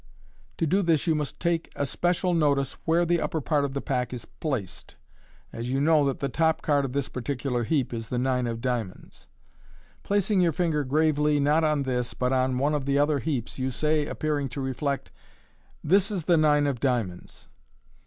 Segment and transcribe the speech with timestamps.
[0.57, 4.11] To do this you must take especial aotice where the upper part of the pack
[4.13, 4.95] is placed,
[5.53, 8.61] as you know that the top card of this particular heap is the nine of
[8.61, 9.27] diamonds.
[10.01, 13.71] Placing your finger gravely, not on this, but on one of the other heaps, jrou
[13.71, 15.11] say, appearing to reflect,"
[15.91, 17.47] This is the nine of diamonds."